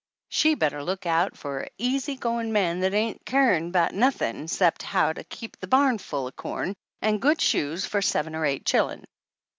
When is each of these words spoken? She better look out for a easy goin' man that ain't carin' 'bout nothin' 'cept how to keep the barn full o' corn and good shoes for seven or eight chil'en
She 0.29 0.55
better 0.55 0.83
look 0.83 1.05
out 1.05 1.37
for 1.37 1.59
a 1.61 1.69
easy 1.77 2.15
goin' 2.15 2.51
man 2.51 2.79
that 2.79 2.95
ain't 2.95 3.23
carin' 3.23 3.69
'bout 3.69 3.93
nothin' 3.93 4.47
'cept 4.47 4.81
how 4.81 5.13
to 5.13 5.23
keep 5.23 5.59
the 5.59 5.67
barn 5.67 5.99
full 5.99 6.25
o' 6.25 6.31
corn 6.31 6.73
and 7.03 7.21
good 7.21 7.39
shoes 7.39 7.85
for 7.85 8.01
seven 8.01 8.33
or 8.33 8.43
eight 8.43 8.65
chil'en 8.65 9.05